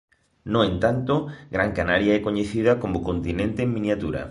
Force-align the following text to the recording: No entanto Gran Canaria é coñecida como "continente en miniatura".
No 0.53 0.63
entanto 0.71 1.15
Gran 1.55 1.71
Canaria 1.77 2.13
é 2.17 2.23
coñecida 2.27 2.71
como 2.81 3.03
"continente 3.09 3.59
en 3.63 3.73
miniatura". 3.75 4.19